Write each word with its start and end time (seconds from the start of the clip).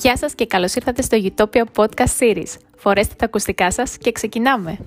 Γεια 0.00 0.16
σας 0.16 0.34
και 0.34 0.46
καλώς 0.46 0.74
ήρθατε 0.74 1.02
στο 1.02 1.18
Utopia 1.22 1.62
Podcast 1.74 2.18
Series. 2.18 2.56
Φορέστε 2.76 3.14
τα 3.18 3.24
ακουστικά 3.24 3.70
σας 3.70 3.98
και 3.98 4.12
ξεκινάμε! 4.12 4.78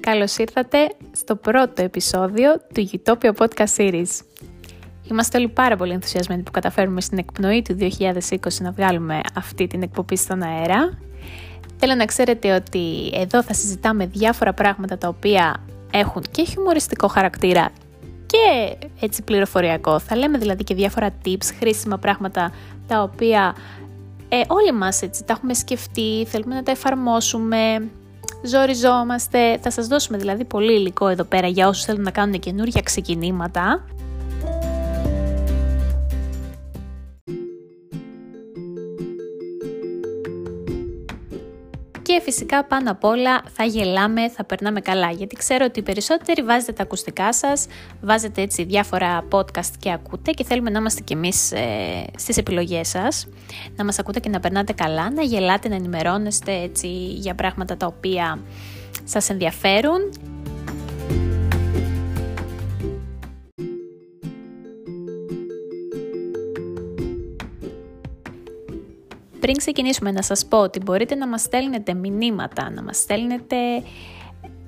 Καλώς 0.00 0.36
ήρθατε 0.36 0.78
στο 1.12 1.36
πρώτο 1.36 1.82
επεισόδιο 1.82 2.52
του 2.74 2.88
Utopia 2.90 3.32
Podcast 3.32 3.76
Series. 3.76 4.20
Είμαστε 5.10 5.38
όλοι 5.38 5.48
πάρα 5.48 5.76
πολύ 5.76 5.92
ενθουσιασμένοι 5.92 6.42
που 6.42 6.50
καταφέρουμε 6.50 7.00
στην 7.00 7.18
εκπνοή 7.18 7.62
του 7.62 7.76
2020 7.80 8.36
να 8.60 8.70
βγάλουμε 8.70 9.20
αυτή 9.34 9.66
την 9.66 9.82
εκπομπή 9.82 10.16
στον 10.16 10.42
αέρα 10.42 10.98
Θέλω 11.86 11.96
να 11.96 12.04
ξέρετε 12.04 12.54
ότι 12.54 13.10
εδώ 13.14 13.42
θα 13.42 13.54
συζητάμε 13.54 14.06
διάφορα 14.06 14.52
πράγματα 14.52 14.98
τα 14.98 15.08
οποία 15.08 15.64
έχουν 15.90 16.22
και 16.30 16.44
χιουμοριστικό 16.44 17.08
χαρακτήρα 17.08 17.70
και 18.26 18.76
έτσι 19.00 19.22
πληροφοριακό. 19.22 19.98
Θα 19.98 20.16
λέμε 20.16 20.38
δηλαδή 20.38 20.64
και 20.64 20.74
διάφορα 20.74 21.10
tips, 21.24 21.54
χρήσιμα 21.58 21.98
πράγματα 21.98 22.52
τα 22.86 23.02
οποία 23.02 23.54
ε, 24.28 24.40
όλοι 24.46 24.72
μας 24.72 25.02
έτσι 25.02 25.24
τα 25.24 25.32
έχουμε 25.32 25.54
σκεφτεί, 25.54 26.26
θέλουμε 26.28 26.54
να 26.54 26.62
τα 26.62 26.70
εφαρμόσουμε, 26.70 27.90
ζοριζόμαστε. 28.44 29.58
Θα 29.58 29.70
σας 29.70 29.86
δώσουμε 29.86 30.18
δηλαδή 30.18 30.44
πολύ 30.44 30.72
υλικό 30.72 31.08
εδώ 31.08 31.24
πέρα 31.24 31.46
για 31.46 31.68
όσους 31.68 31.84
θέλουν 31.84 32.02
να 32.02 32.10
κάνουν 32.10 32.40
καινούργια 32.40 32.82
ξεκινήματα. 32.82 33.84
Και 42.14 42.20
φυσικά 42.20 42.64
πάνω 42.64 42.90
απ' 42.90 43.04
όλα 43.04 43.42
θα 43.52 43.64
γελάμε, 43.64 44.28
θα 44.28 44.44
περνάμε 44.44 44.80
καλά 44.80 45.10
γιατί 45.10 45.36
ξέρω 45.36 45.64
ότι 45.64 45.78
οι 45.78 45.82
περισσότεροι 45.82 46.42
βάζετε 46.42 46.72
τα 46.72 46.82
ακουστικά 46.82 47.32
σας, 47.32 47.66
βάζετε 48.00 48.42
έτσι 48.42 48.64
διάφορα 48.64 49.24
podcast 49.30 49.70
και 49.78 49.92
ακούτε 49.92 50.30
και 50.30 50.44
θέλουμε 50.44 50.70
να 50.70 50.78
είμαστε 50.78 51.02
κι 51.02 51.12
εμείς 51.12 51.52
ε, 51.52 52.04
στις 52.16 52.36
επιλογές 52.36 52.88
σας, 52.88 53.26
να 53.76 53.84
μας 53.84 53.98
ακούτε 53.98 54.20
και 54.20 54.28
να 54.28 54.40
περνάτε 54.40 54.72
καλά, 54.72 55.10
να 55.10 55.22
γελάτε, 55.22 55.68
να 55.68 55.74
ενημερώνεστε 55.74 56.52
έτσι 56.52 56.88
για 56.96 57.34
πράγματα 57.34 57.76
τα 57.76 57.86
οποία 57.86 58.38
σας 59.04 59.30
ενδιαφέρουν 59.30 60.00
Πριν 69.44 69.56
ξεκινήσουμε 69.56 70.10
να 70.10 70.22
σας 70.22 70.46
πω 70.46 70.58
ότι 70.58 70.80
μπορείτε 70.80 71.14
να 71.14 71.28
μας 71.28 71.40
στέλνετε 71.40 71.94
μηνύματα, 71.94 72.70
να 72.70 72.82
μας 72.82 72.96
στέλνετε 72.96 73.56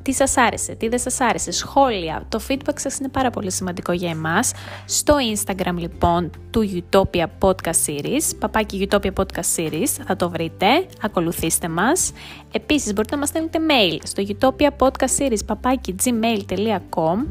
τι 0.03 0.13
σας 0.13 0.37
άρεσε, 0.37 0.75
τι 0.75 0.89
δεν 0.89 0.99
σας 0.99 1.21
άρεσε, 1.21 1.51
σχόλια. 1.51 2.27
Το 2.29 2.41
feedback 2.49 2.75
σας 2.75 2.99
είναι 2.99 3.09
πάρα 3.09 3.31
πολύ 3.31 3.51
σημαντικό 3.51 3.93
για 3.93 4.11
εμάς. 4.11 4.53
Στο 4.85 5.15
Instagram 5.35 5.75
λοιπόν 5.77 6.31
του 6.51 6.83
Utopia 6.91 7.25
Podcast 7.41 7.85
Series, 7.87 8.37
παπάκι 8.39 8.89
Utopia 8.91 9.11
Podcast 9.17 9.57
Series, 9.57 9.89
θα 10.07 10.17
το 10.17 10.31
βρείτε, 10.31 10.87
ακολουθήστε 11.03 11.69
μας. 11.69 12.13
Επίσης 12.53 12.93
μπορείτε 12.93 13.15
να 13.15 13.21
μας 13.21 13.29
στέλνετε 13.29 13.59
mail 13.69 13.99
στο 14.03 14.23
Utopia 14.29 14.69
Podcast 14.79 15.19
Series, 15.19 15.45
παπάκι 15.47 15.95
gmail.com 16.05 17.27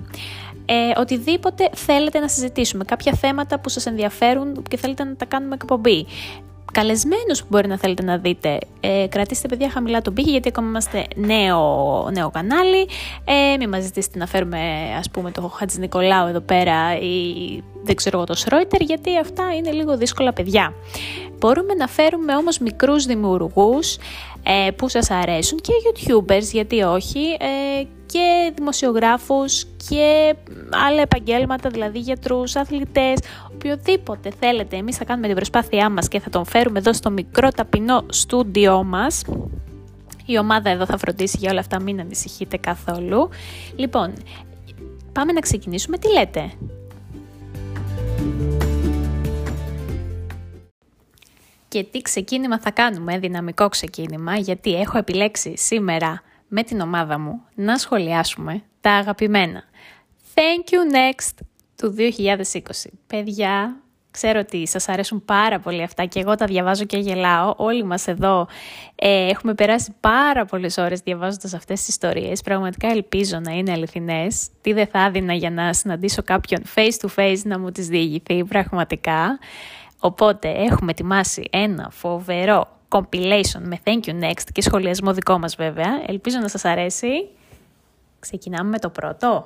ε, 0.65 0.99
οτιδήποτε 0.99 1.69
θέλετε 1.73 2.19
να 2.19 2.27
συζητήσουμε, 2.27 2.83
κάποια 2.83 3.13
θέματα 3.13 3.59
που 3.59 3.69
σας 3.69 3.85
ενδιαφέρουν 3.85 4.63
και 4.69 4.77
θέλετε 4.77 5.03
να 5.03 5.15
τα 5.15 5.25
κάνουμε 5.25 5.55
εκπομπή 5.55 6.05
καλεσμένους 6.75 7.39
που 7.39 7.47
μπορεί 7.49 7.67
να 7.67 7.77
θέλετε 7.77 8.03
να 8.03 8.17
δείτε. 8.17 8.59
Ε, 8.79 9.05
κρατήστε 9.09 9.47
παιδιά 9.47 9.69
χαμηλά 9.69 10.01
τον 10.01 10.13
πύχη 10.13 10.29
γιατί 10.29 10.47
ακόμα 10.47 10.67
είμαστε 10.67 11.05
νέο, 11.15 12.09
νέο 12.11 12.29
κανάλι. 12.29 12.87
Ε, 13.25 13.57
μην 13.57 13.69
μας 13.69 13.83
ζητήσετε 13.83 14.17
να 14.17 14.27
φέρουμε 14.27 14.59
ας 14.97 15.09
πούμε 15.09 15.31
το 15.31 15.41
Χατζης 15.41 15.77
Νικολάου 15.77 16.27
εδώ 16.27 16.39
πέρα 16.39 16.99
ή 16.99 17.13
δεν 17.83 17.95
ξέρω 17.95 18.17
εγώ 18.17 18.25
το 18.25 18.33
Σρόιτερ 18.33 18.81
γιατί 18.81 19.17
αυτά 19.17 19.55
είναι 19.55 19.71
λίγο 19.71 19.97
δύσκολα 19.97 20.33
παιδιά. 20.33 20.73
Μπορούμε 21.39 21.73
να 21.73 21.87
φέρουμε 21.87 22.35
όμως 22.35 22.57
μικρούς 22.57 23.05
δημιουργούς 23.05 23.97
ε, 24.43 24.71
που 24.71 24.89
σας 24.89 25.11
αρέσουν 25.11 25.59
και 25.59 25.71
YouTubers 25.85 26.49
γιατί 26.51 26.81
όχι 26.81 27.37
ε, 27.39 27.83
και 28.15 28.51
δημοσιογράφους 28.55 29.65
και 29.89 30.35
άλλα 30.87 31.01
επαγγέλματα, 31.01 31.69
δηλαδή 31.69 31.99
γιατρούς, 31.99 32.55
αθλητές, 32.55 33.19
οποιοδήποτε 33.53 34.31
θέλετε. 34.39 34.75
Εμείς 34.75 34.97
θα 34.97 35.05
κάνουμε 35.05 35.27
την 35.27 35.35
προσπάθειά 35.35 35.89
μας 35.89 36.07
και 36.07 36.19
θα 36.19 36.29
τον 36.29 36.45
φέρουμε 36.45 36.79
εδώ 36.79 36.93
στο 36.93 37.09
μικρό 37.09 37.49
ταπεινό 37.49 38.05
στούντιό 38.09 38.83
μας. 38.83 39.21
Η 40.25 40.37
ομάδα 40.37 40.69
εδώ 40.69 40.85
θα 40.85 40.97
φροντίσει 40.97 41.37
για 41.39 41.51
όλα 41.51 41.59
αυτά, 41.59 41.81
μην 41.81 41.99
ανησυχείτε 41.99 42.57
καθόλου. 42.57 43.29
Λοιπόν, 43.75 44.13
πάμε 45.11 45.31
να 45.31 45.39
ξεκινήσουμε. 45.39 45.97
Τι 45.97 46.11
λέτε; 46.11 46.51
Και 51.67 51.83
τι 51.83 52.01
ξεκίνημα 52.01 52.59
θα 52.59 52.71
κάνουμε, 52.71 53.19
δυναμικό 53.19 53.69
ξεκίνημα, 53.69 54.35
γιατί 54.35 54.75
έχω 54.75 54.97
επιλέξει 54.97 55.57
σήμερα 55.57 56.21
με 56.57 56.63
την 56.63 56.79
ομάδα 56.79 57.19
μου 57.19 57.41
να 57.55 57.77
σχολιάσουμε 57.77 58.61
τα 58.81 58.91
αγαπημένα 58.91 59.63
Thank 60.33 60.73
You 60.73 60.95
Next 60.95 61.45
του 61.75 61.95
2020. 61.97 62.61
Παιδιά, 63.07 63.75
ξέρω 64.11 64.39
ότι 64.39 64.67
σας 64.67 64.89
αρέσουν 64.89 65.25
πάρα 65.25 65.59
πολύ 65.59 65.81
αυτά 65.81 66.05
και 66.05 66.19
εγώ 66.19 66.35
τα 66.35 66.45
διαβάζω 66.45 66.83
και 66.85 66.97
γελάω. 66.97 67.53
Όλοι 67.57 67.83
μας 67.83 68.07
εδώ 68.07 68.47
ε, 68.95 69.29
έχουμε 69.29 69.53
περάσει 69.53 69.95
πάρα 69.99 70.45
πολλές 70.45 70.77
ώρες 70.77 70.99
διαβάζοντας 70.99 71.53
αυτές 71.53 71.79
τις 71.79 71.87
ιστορίες. 71.87 72.41
Πραγματικά 72.41 72.87
ελπίζω 72.87 73.39
να 73.39 73.51
είναι 73.51 73.71
αληθινές. 73.71 74.47
Τι 74.61 74.73
δεν 74.73 74.87
θα 74.87 75.05
έδινα 75.05 75.33
για 75.33 75.51
να 75.51 75.73
συναντήσω 75.73 76.23
κάποιον 76.23 76.61
face 76.75 77.07
to 77.07 77.09
face 77.15 77.41
να 77.43 77.59
μου 77.59 77.71
τις 77.71 77.87
διηγηθεί 77.87 78.43
πραγματικά. 78.43 79.39
Οπότε 79.99 80.49
έχουμε 80.49 80.91
ετοιμάσει 80.91 81.47
ένα 81.51 81.89
φοβερό 81.91 82.75
compilation 82.95 83.61
με 83.61 83.79
Thank 83.83 83.99
You 84.05 84.23
Next 84.23 84.47
και 84.51 84.61
σχολιασμό 84.61 85.13
δικό 85.13 85.39
μας 85.39 85.55
βέβαια. 85.55 86.01
Ελπίζω 86.07 86.39
να 86.39 86.47
σας 86.47 86.65
αρέσει. 86.65 87.27
Ξεκινάμε 88.19 88.69
με 88.69 88.79
το 88.79 88.89
πρώτο. 88.89 89.45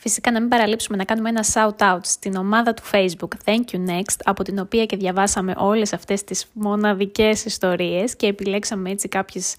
Φυσικά 0.00 0.30
να 0.30 0.40
μην 0.40 0.48
παραλείψουμε 0.48 0.96
να 0.96 1.04
κάνουμε 1.04 1.28
ένα 1.28 1.44
shout-out 1.54 2.00
στην 2.02 2.36
ομάδα 2.36 2.74
του 2.74 2.82
Facebook 2.92 3.28
Thank 3.44 3.64
You 3.72 3.88
Next, 3.88 4.16
από 4.24 4.42
την 4.42 4.58
οποία 4.58 4.86
και 4.86 4.96
διαβάσαμε 4.96 5.54
όλες 5.56 5.92
αυτές 5.92 6.24
τις 6.24 6.46
μοναδικές 6.52 7.44
ιστορίες 7.44 8.16
και 8.16 8.26
επιλέξαμε 8.26 8.90
έτσι 8.90 9.08
κάποιες 9.08 9.56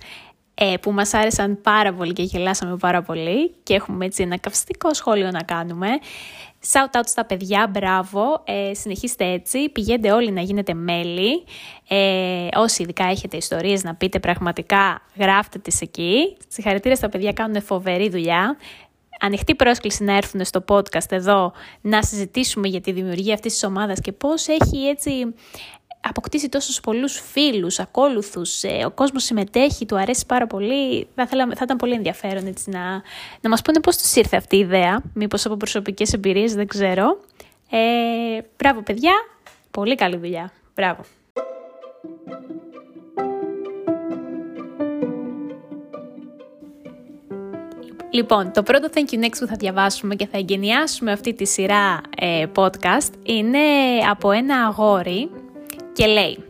ε, 0.54 0.74
που 0.82 0.92
μας 0.92 1.14
άρεσαν 1.14 1.62
πάρα 1.62 1.94
πολύ 1.94 2.14
και 2.14 2.24
γελάσαμε 2.24 2.78
πάρα 2.78 3.02
πολύ 3.02 3.54
και 3.64 3.74
έχουμε 3.74 4.06
έτσι 4.06 4.24
ένα 4.24 4.38
καυστικό 4.38 4.94
σχόλιο 4.94 5.32
να 5.32 5.44
κάνουμε. 5.44 5.88
Shout 6.68 6.98
out 6.98 7.06
στα 7.06 7.26
παιδιά, 7.26 7.68
μπράβο, 7.70 8.44
ε, 8.46 8.74
συνεχίστε 8.74 9.26
έτσι, 9.26 9.70
πηγαίνετε 9.70 10.12
όλοι 10.12 10.32
να 10.32 10.42
γίνετε 10.42 10.74
μέλη. 10.74 11.44
Ε, 11.88 12.48
όσοι 12.56 12.84
ειδικά 12.84 13.04
έχετε 13.04 13.38
ιστορίες 13.38 13.84
να 13.84 13.96
πείτε 13.96 14.20
πραγματικά, 14.20 15.02
γράφτε 15.16 15.60
τις 15.60 15.82
εκεί. 15.82 16.38
Συγχαρητήρια 16.48 16.96
στα 16.96 17.10
παιδιά, 17.10 17.34
κάνουν 17.34 17.62
φοβερή 17.62 18.10
δουλειά. 18.10 18.58
Ανοιχτή 19.20 19.56
πρόσκληση 19.56 20.04
να 20.04 20.16
έρθουν 20.16 20.46
στο 20.46 20.64
podcast 20.68 21.12
εδώ 21.12 21.52
να 21.82 22.04
συζητήσουμε 22.04 22.68
για 22.68 22.82
τη 22.82 22.92
δημιουργία 22.92 23.34
αυτής 23.34 23.54
της 23.54 23.64
ομάδας 23.64 24.00
και 24.00 24.12
πώς 24.12 24.48
έχει 24.48 24.88
έτσι 24.88 25.34
αποκτήσει 26.02 26.50
τόσους 26.50 26.80
πολλούς 26.80 27.20
φίλους, 27.32 27.80
ακόλουθους, 27.80 28.64
ε, 28.64 28.86
ο 28.86 28.92
κόσμος 28.92 29.24
συμμετέχει, 29.24 29.86
του 29.86 29.98
αρέσει 29.98 30.26
πάρα 30.26 30.48
πολύ. 30.48 31.08
Θα, 31.16 31.28
θέλαμε, 31.28 31.56
θα 31.56 31.62
ήταν 31.64 31.78
πολύ 31.78 31.94
ενδιαφέρον 31.94 32.48
έτσι, 32.48 32.70
να, 32.70 33.02
να 33.42 33.50
μας 33.50 33.62
πούνε 33.62 33.80
πώς 33.80 33.98
τους 33.98 34.16
ήρθε 34.16 34.38
αυτή 34.38 34.56
η 34.56 34.60
ιδέα, 34.60 35.02
μήπως 35.14 35.46
από 35.46 35.56
προσωπικές 35.56 36.14
εμπειρίες, 36.14 36.54
δεν 36.54 36.68
ξέρω. 36.68 37.20
Ε, 37.70 38.42
μπράβο 38.58 38.82
παιδιά, 38.82 39.14
πολύ 39.72 39.96
καλή 39.96 40.18
δουλειά. 40.18 40.52
Μπράβο. 40.76 41.02
Λοιπόν, 48.12 48.52
το 48.52 48.64
πρώτο 48.64 48.88
Thank 48.94 49.14
You 49.14 49.24
Next 49.24 49.38
που 49.40 49.46
θα 49.46 49.56
διαβάσουμε 49.60 50.16
και 50.16 50.28
θα 50.28 50.38
εγκαινιάσουμε 50.38 51.12
αυτή 51.12 51.34
τη 51.34 51.46
σειρά 51.46 52.02
ε, 52.18 52.46
podcast 52.56 53.12
είναι 53.24 53.60
από 54.10 54.32
ένα 54.32 54.66
αγόρι 54.66 55.30
και 56.00 56.06
λέει 56.06 56.44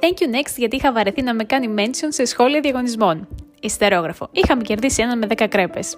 Thank 0.00 0.22
you 0.22 0.34
next 0.36 0.54
γιατί 0.56 0.76
είχα 0.76 0.92
βαρεθεί 0.92 1.22
να 1.22 1.34
με 1.34 1.44
κάνει 1.44 1.74
mention 1.78 2.08
σε 2.08 2.24
σχόλια 2.24 2.60
διαγωνισμών. 2.60 3.28
Ιστερόγραφο. 3.60 4.28
Είχαμε 4.32 4.62
κερδίσει 4.62 5.02
έναν 5.02 5.18
με 5.18 5.26
10 5.36 5.46
κρέπες. 5.48 5.96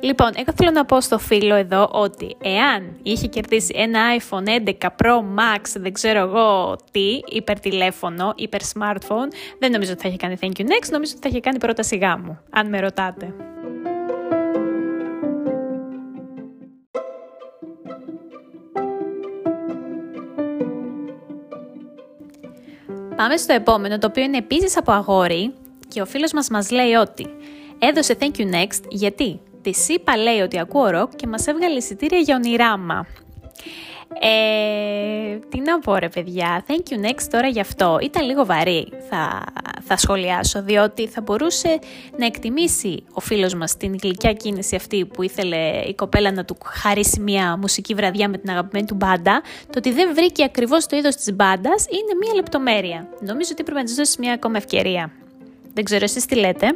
Λοιπόν, 0.00 0.30
εγώ 0.34 0.52
θέλω 0.56 0.70
να 0.70 0.84
πω 0.84 1.00
στο 1.00 1.18
φίλο 1.18 1.54
εδώ 1.54 1.88
ότι 1.92 2.36
εάν 2.42 2.98
είχε 3.02 3.26
κερδίσει 3.26 3.74
ένα 3.76 4.00
iPhone 4.18 4.68
11 4.68 4.72
Pro 5.02 5.18
Max, 5.18 5.60
δεν 5.74 5.92
ξέρω 5.92 6.20
εγώ 6.20 6.76
τι, 6.90 7.20
υπερτηλέφωνο, 7.28 8.32
υπερ 8.36 8.60
smartphone, 8.60 9.28
δεν 9.58 9.70
νομίζω 9.70 9.92
ότι 9.92 10.02
θα 10.02 10.08
είχε 10.08 10.16
κάνει 10.16 10.36
thank 10.40 10.60
you 10.60 10.64
next, 10.64 10.88
νομίζω 10.90 11.12
ότι 11.12 11.22
θα 11.22 11.28
είχε 11.28 11.40
κάνει 11.40 11.58
πρόταση 11.58 11.96
γάμου, 11.96 12.38
αν 12.50 12.68
με 12.68 12.80
ρωτάτε. 12.80 13.34
Πάμε 23.24 23.36
στο 23.36 23.52
επόμενο, 23.52 23.98
το 23.98 24.06
οποίο 24.06 24.22
είναι 24.22 24.36
επίσης 24.36 24.76
από 24.76 24.92
αγόρι 24.92 25.54
και 25.88 26.00
ο 26.00 26.06
φίλος 26.06 26.32
μας 26.32 26.48
μας 26.48 26.70
λέει 26.70 26.92
ότι 26.92 27.26
Έδωσε 27.78 28.16
thank 28.20 28.38
you 28.38 28.52
next 28.54 28.80
γιατί; 28.88 29.40
Τη 29.62 29.72
είπα 29.88 30.16
λέει 30.16 30.40
ότι 30.40 30.58
ακούω 30.58 30.90
ροκ 30.90 31.14
και 31.16 31.26
μας 31.26 31.46
έβγαλε 31.46 31.76
εισιτήρια 31.76 32.18
για 32.18 32.36
ονειράμα. 32.36 33.06
Ε, 34.20 35.38
τι 35.48 35.60
να 35.60 35.78
πω 35.78 35.96
ρε 35.96 36.08
παιδιά, 36.08 36.64
thank 36.68 36.92
you 36.92 37.06
next 37.06 37.26
τώρα 37.30 37.48
γι' 37.48 37.60
αυτό. 37.60 37.98
Ήταν 38.02 38.26
λίγο 38.26 38.44
βαρύ 38.46 38.88
θα, 39.10 39.44
θα 39.80 39.96
σχολιάσω, 39.96 40.62
διότι 40.62 41.06
θα 41.06 41.20
μπορούσε 41.20 41.78
να 42.18 42.26
εκτιμήσει 42.26 43.04
ο 43.12 43.20
φίλος 43.20 43.54
μας 43.54 43.76
την 43.76 43.96
γλυκιά 44.02 44.32
κίνηση 44.32 44.76
αυτή 44.76 45.04
που 45.04 45.22
ήθελε 45.22 45.80
η 45.86 45.94
κοπέλα 45.94 46.32
να 46.32 46.44
του 46.44 46.56
χαρίσει 46.64 47.20
μια 47.20 47.56
μουσική 47.56 47.94
βραδιά 47.94 48.28
με 48.28 48.38
την 48.38 48.50
αγαπημένη 48.50 48.86
του 48.86 48.94
μπάντα. 48.94 49.42
Το 49.66 49.74
ότι 49.76 49.92
δεν 49.92 50.14
βρήκε 50.14 50.44
ακριβώς 50.44 50.86
το 50.86 50.96
είδος 50.96 51.16
της 51.16 51.34
μπάντας 51.34 51.86
είναι 51.90 52.14
μια 52.20 52.34
λεπτομέρεια. 52.34 53.08
Νομίζω 53.20 53.48
ότι 53.52 53.62
πρέπει 53.62 53.78
να 53.78 53.84
της 53.84 53.94
δώσεις 53.94 54.16
μια 54.16 54.32
ακόμα 54.32 54.56
ευκαιρία. 54.56 55.12
Δεν 55.74 55.84
ξέρω 55.84 56.04
εσείς 56.04 56.26
τι 56.26 56.34
λέτε; 56.34 56.74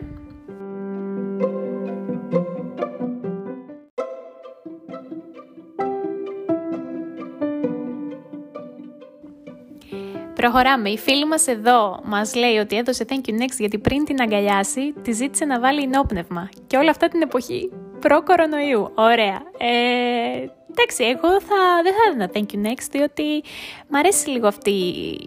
Προχωράμε. 10.42 10.88
Η 10.88 10.98
φίλη 10.98 11.26
μας 11.26 11.46
εδώ 11.46 12.00
μας 12.04 12.34
λέει 12.34 12.56
ότι 12.56 12.76
έδωσε 12.76 13.04
thank 13.08 13.28
you 13.28 13.32
next 13.32 13.56
γιατί 13.58 13.78
πριν 13.78 14.04
την 14.04 14.20
αγκαλιάσει 14.20 14.94
τη 15.02 15.12
ζήτησε 15.12 15.44
να 15.44 15.60
βάλει 15.60 15.82
ενόπνευμα. 15.82 16.48
Και 16.66 16.76
όλα 16.76 16.90
αυτά 16.90 17.08
την 17.08 17.22
εποχή 17.22 17.72
προ-κορονοϊού. 18.00 18.92
Ωραία. 18.94 19.42
Ε, 19.58 20.48
εντάξει, 20.70 21.04
εγώ 21.04 21.40
θα, 21.40 21.56
δεν 21.82 21.92
θα 21.92 22.02
έδινα 22.08 22.30
thank 22.34 22.54
you 22.54 22.70
next 22.70 22.86
διότι 22.90 23.42
μ' 23.88 23.96
αρέσει 23.96 24.28
λίγο 24.28 24.46
αυτή 24.46 24.70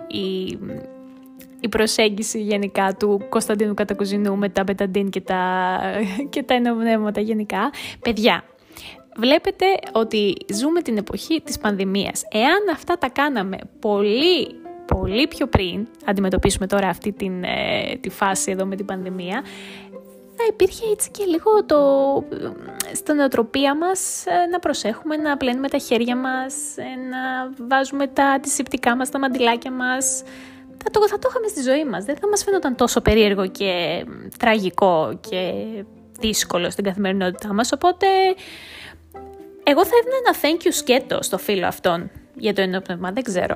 η, 0.07 0.57
η 1.59 1.67
προσέγγιση 1.69 2.41
γενικά 2.41 2.95
του 2.99 3.25
Κωνσταντίνου 3.29 3.73
Κατακουζινού 3.73 4.37
με 4.37 4.49
τα 4.49 4.63
μπεταντίν 4.63 5.09
και 5.09 5.21
τα, 5.21 5.79
και 6.29 6.43
τα 6.43 6.53
ενοπνεύματα 6.53 7.21
γενικά. 7.21 7.71
Παιδιά, 7.99 8.43
Βλέπετε 9.15 9.65
ότι 9.91 10.35
ζούμε 10.53 10.81
την 10.81 10.97
εποχή 10.97 11.41
της 11.41 11.57
πανδημίας. 11.57 12.23
Εάν 12.31 12.69
αυτά 12.73 12.97
τα 12.97 13.09
κάναμε 13.09 13.57
πολύ 13.79 14.60
πολύ 14.97 15.27
πιο 15.27 15.47
πριν 15.47 15.87
αντιμετωπίσουμε 16.05 16.67
τώρα 16.67 16.87
αυτή 16.87 17.11
την, 17.11 17.43
ε, 17.43 17.97
τη 17.99 18.09
φάση 18.09 18.51
εδώ 18.51 18.65
με 18.65 18.75
την 18.75 18.85
πανδημία, 18.85 19.43
θα 20.35 20.43
υπήρχε 20.49 20.85
έτσι 20.91 21.11
και 21.11 21.23
λίγο 21.23 21.65
το, 21.65 21.79
στην 22.93 23.15
νοοτροπία 23.15 23.77
μας 23.77 24.25
ε, 24.25 24.45
να 24.51 24.59
προσέχουμε, 24.59 25.15
να 25.15 25.37
πλένουμε 25.37 25.69
τα 25.69 25.77
χέρια 25.77 26.15
μας, 26.15 26.53
ε, 26.75 26.83
να 27.09 27.53
βάζουμε 27.67 28.07
τα 28.07 28.25
αντισηπτικά 28.25 28.95
μας, 28.95 29.09
τα 29.09 29.19
μαντιλάκια 29.19 29.71
μας. 29.71 30.23
Θα 30.83 30.89
το, 30.91 31.07
θα 31.07 31.19
το 31.19 31.27
είχαμε 31.29 31.47
στη 31.47 31.61
ζωή 31.61 31.85
μας, 31.85 32.05
δεν 32.05 32.15
θα 32.15 32.27
μας 32.27 32.43
φαίνονταν 32.43 32.75
τόσο 32.75 33.01
περίεργο 33.01 33.47
και 33.47 34.05
τραγικό 34.37 35.19
και 35.29 35.53
δύσκολο 36.19 36.69
στην 36.69 36.83
καθημερινότητά 36.83 37.53
μας, 37.53 37.71
οπότε 37.71 38.07
εγώ 39.63 39.85
θα 39.85 39.91
έδινα 39.99 40.15
ένα 40.25 40.35
thank 40.41 40.67
you 40.67 40.71
σκέτο 40.71 41.21
στο 41.21 41.37
φίλο 41.37 41.67
αυτόν 41.67 42.09
για 42.35 42.53
το 42.53 42.61
ενόπνευμα, 42.61 43.11
δεν 43.11 43.23
ξέρω. 43.23 43.55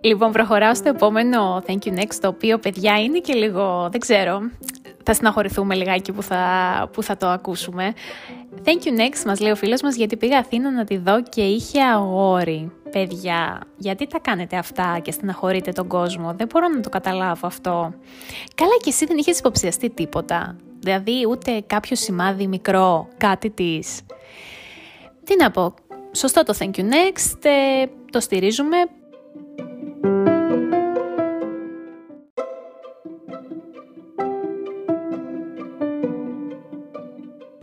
Λοιπόν, 0.00 0.32
προχωράω 0.32 0.74
στο 0.74 0.88
επόμενο 0.88 1.62
Thank 1.66 1.78
you 1.84 1.98
next, 1.98 2.14
το 2.20 2.28
οποίο 2.28 2.58
παιδιά 2.58 3.00
είναι 3.02 3.18
και 3.18 3.34
λίγο, 3.34 3.88
δεν 3.90 4.00
ξέρω, 4.00 4.50
θα 5.02 5.14
συναχωρηθούμε 5.14 5.74
λιγάκι 5.74 6.12
που 6.12 6.22
θα, 6.22 6.42
που 6.92 7.02
θα 7.02 7.16
το 7.16 7.26
ακούσουμε. 7.26 7.92
Thank 8.64 8.86
you 8.86 9.00
next, 9.00 9.24
μας 9.26 9.40
λέει 9.40 9.50
ο 9.50 9.56
φίλος 9.56 9.82
μας, 9.82 9.96
γιατί 9.96 10.16
πήγα 10.16 10.38
Αθήνα 10.38 10.70
να 10.70 10.84
τη 10.84 10.96
δω 10.96 11.22
και 11.22 11.42
είχε 11.42 11.82
αγόρι. 11.82 12.72
Παιδιά, 12.90 13.60
γιατί 13.76 14.06
τα 14.06 14.18
κάνετε 14.18 14.56
αυτά 14.56 14.98
και 15.02 15.10
στεναχωρείτε 15.10 15.72
τον 15.72 15.88
κόσμο, 15.88 16.34
δεν 16.36 16.46
μπορώ 16.52 16.68
να 16.68 16.80
το 16.80 16.88
καταλάβω 16.88 17.46
αυτό. 17.46 17.94
Καλά 18.54 18.76
και 18.82 18.88
εσύ 18.88 19.06
δεν 19.06 19.16
είχες 19.16 19.38
υποψιαστεί 19.38 19.90
τίποτα, 19.90 20.56
δηλαδή 20.78 21.26
ούτε 21.28 21.62
κάποιο 21.66 21.96
σημάδι 21.96 22.46
μικρό, 22.46 23.08
κάτι 23.16 23.50
της. 23.50 24.00
Τι 25.24 25.36
να 25.36 25.50
πω, 25.50 25.74
σωστό 26.12 26.42
το 26.42 26.54
thank 26.58 26.78
you 26.78 26.82
next, 26.82 27.38
ε, 27.42 27.84
το 28.10 28.20
στηρίζουμε, 28.20 28.76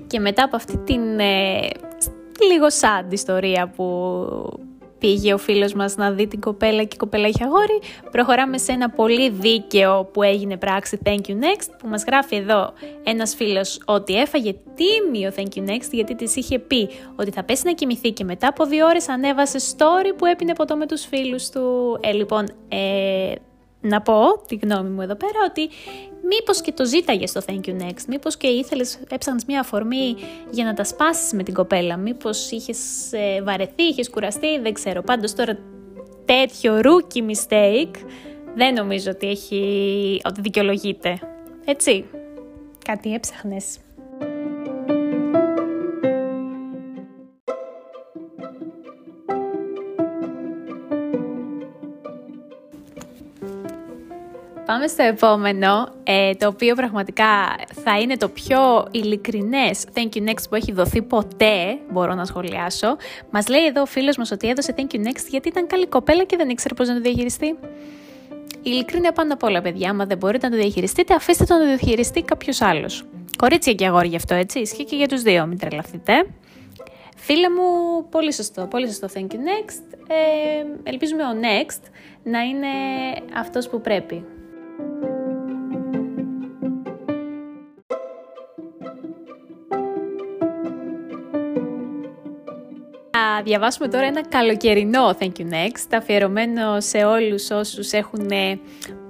Και 0.08 0.20
μετά 0.20 0.44
από 0.44 0.56
αυτή 0.56 0.78
την 0.78 1.20
ε, 1.20 1.70
λίγο 2.50 2.66
sad 2.82 3.06
ιστορία 3.10 3.68
που 3.76 4.55
πήγε 5.06 5.34
ο 5.34 5.38
φίλος 5.38 5.74
μας 5.74 5.96
να 5.96 6.12
δει 6.12 6.28
την 6.28 6.40
κοπέλα 6.40 6.82
και 6.82 6.94
η 6.94 6.98
κοπέλα 6.98 7.28
είχε 7.28 7.44
αγόρι, 7.44 7.80
προχωράμε 8.12 8.58
σε 8.58 8.72
ένα 8.72 8.90
πολύ 8.90 9.30
δίκαιο 9.30 10.10
που 10.14 10.24
έγινε 10.24 10.58
πράξη 10.58 11.00
Thank 11.06 11.20
You 11.28 11.32
Next, 11.32 11.70
που 11.80 11.88
μας 11.88 12.04
γράφει 12.04 12.36
εδώ 12.36 12.74
ένας 13.04 13.36
φίλος 13.36 13.82
ότι 13.86 14.16
έφαγε 14.16 14.56
τίμιο 14.76 15.32
Thank 15.36 15.60
You 15.60 15.70
Next 15.70 15.90
γιατί 15.92 16.16
της 16.16 16.36
είχε 16.36 16.60
πει 16.60 16.90
ότι 17.16 17.32
θα 17.32 17.44
πέσει 17.44 17.62
να 17.66 17.72
κοιμηθεί 17.72 18.12
και 18.12 18.24
μετά 18.24 18.48
από 18.48 18.66
δύο 18.66 18.86
ώρες 18.86 19.10
ανέβασε 19.10 19.58
story 19.78 20.14
που 20.18 20.26
έπινε 20.26 20.54
ποτό 20.54 20.76
με 20.76 20.86
τους 20.86 21.06
φίλους 21.06 21.50
του. 21.50 21.98
Ε, 22.02 22.12
λοιπόν, 22.12 22.46
ε, 22.70 23.34
να 23.82 24.02
πω 24.02 24.16
τη 24.48 24.56
γνώμη 24.56 24.90
μου 24.90 25.02
εδώ 25.02 25.16
πέρα 25.16 25.40
ότι 25.50 25.70
μήπως 26.28 26.62
και 26.62 26.72
το 26.72 26.86
ζήταγες 26.86 27.30
στο 27.30 27.42
Thank 27.48 27.68
You 27.68 27.82
Next, 27.82 28.06
μήπως 28.08 28.38
και 28.38 28.48
ήθελες, 28.48 29.00
έψαχνες 29.10 29.46
μια 29.46 29.60
αφορμή 29.60 30.16
για 30.52 30.66
να 30.66 30.74
τα 30.74 30.84
σπάσεις 30.84 31.34
με 31.34 31.44
την 31.44 31.54
κοπέλα, 31.54 31.98
μήπως 31.98 32.52
είχες 32.52 32.80
ε, 33.12 33.42
βαρεθεί, 33.42 33.84
είχες 33.84 34.10
κουραστεί, 34.10 34.60
δεν 34.60 34.74
ξέρω. 34.74 35.02
Πάντως 35.02 35.34
τώρα 35.34 35.58
τέτοιο 36.26 36.80
rookie 36.84 37.22
mistake 37.22 37.96
δεν 38.56 38.74
νομίζω 38.74 39.12
ότι, 39.12 39.28
έχει, 39.28 40.22
ότι 40.24 40.42
δικαιολογείται. 40.42 41.20
Έτσι, 41.66 42.06
κάτι 42.86 43.14
έψαχνες. 43.14 43.78
Πάμε 54.76 54.88
στο 54.88 55.04
επόμενο, 55.04 55.90
ε, 56.04 56.34
το 56.34 56.48
οποίο 56.48 56.76
πραγματικά 56.76 57.56
θα 57.84 58.00
είναι 58.00 58.18
το 58.18 58.30
πιο 58.30 58.88
ειλικρινές 58.92 59.86
thank 59.94 60.18
you 60.18 60.30
next 60.30 60.44
που 60.50 60.56
έχει 60.56 60.72
δοθεί 60.72 61.02
ποτέ, 61.02 61.78
μπορώ 61.92 62.14
να 62.14 62.26
σχολιάσω. 62.26 62.98
Μας 63.30 63.48
λέει 63.48 63.66
εδώ 63.66 63.82
ο 63.82 63.86
φίλος 63.86 64.18
μας 64.18 64.32
ότι 64.32 64.48
έδωσε 64.48 64.74
thank 64.78 64.96
you 64.96 64.98
next 64.98 65.26
γιατί 65.30 65.48
ήταν 65.48 65.68
καλή 65.68 65.88
κοπέλα 65.88 66.24
και 66.24 66.36
δεν 66.38 66.50
ήξερε 66.50 66.74
πώς 66.74 66.88
να 66.88 66.94
το 66.94 67.02
διαχειριστεί. 67.02 67.46
Η 67.46 67.58
ειλικρίνεια 68.64 69.12
πάνω 69.12 69.34
απ' 69.34 69.44
όλα, 69.44 69.62
παιδιά. 69.62 69.90
Άμα 69.90 70.06
δεν 70.06 70.18
μπορείτε 70.18 70.48
να 70.48 70.56
το 70.56 70.62
διαχειριστείτε, 70.62 71.14
αφήστε 71.14 71.44
το 71.44 71.54
να 71.54 71.60
το 71.60 71.66
διαχειριστεί 71.66 72.22
κάποιος 72.22 72.62
άλλος. 72.62 73.06
Κορίτσια 73.38 73.74
και 73.74 73.86
αγόρια 73.86 74.10
γι' 74.10 74.16
αυτό, 74.16 74.34
έτσι. 74.34 74.60
Ισχύει 74.60 74.84
και 74.84 74.96
για 74.96 75.08
τους 75.08 75.22
δύο, 75.22 75.46
μην 75.46 75.58
τρελαθείτε. 75.58 76.14
Φίλε 77.16 77.50
μου, 77.50 78.06
πολύ 78.10 78.34
σωστό, 78.34 78.68
πολύ 78.70 78.88
σωστό 78.88 79.08
thank 79.14 79.34
you 79.34 79.38
next. 79.38 79.98
Ε, 80.08 80.90
ελπίζουμε 80.90 81.24
ο 81.24 81.34
next 81.42 81.90
να 82.24 82.42
είναι 82.42 82.68
αυτός 83.40 83.70
που 83.70 83.82
πρέπει. 83.82 84.24
Θα 93.38 93.44
διαβάσουμε 93.44 93.88
τώρα 93.88 94.06
ένα 94.06 94.28
καλοκαιρινό 94.28 95.10
Thank 95.20 95.32
You 95.38 95.52
Next, 95.52 95.88
αφιερωμένο 95.94 96.80
σε 96.80 96.98
όλους 96.98 97.50
όσους 97.50 97.92
έχουν 97.92 98.30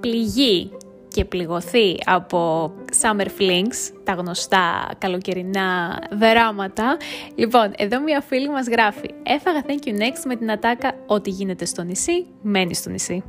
πληγεί 0.00 0.70
και 1.08 1.24
πληγωθεί 1.24 1.96
από 2.04 2.70
Summer 3.02 3.26
Flings, 3.26 3.94
τα 4.04 4.12
γνωστά 4.12 4.88
καλοκαιρινά 4.98 5.98
δράματα. 6.10 6.96
Λοιπόν, 7.34 7.72
εδώ 7.76 8.00
μια 8.00 8.20
φίλη 8.20 8.48
μας 8.48 8.66
γράφει 8.66 9.10
«Έφαγα 9.22 9.62
Thank 9.66 9.88
You 9.88 9.92
Next 9.92 10.22
με 10.24 10.36
την 10.36 10.50
ατάκα 10.50 10.94
«Ό,τι 11.06 11.30
γίνεται 11.30 11.64
στο 11.64 11.82
νησί, 11.82 12.26
μένει 12.42 12.74
στο 12.74 12.90
νησί». 12.90 13.22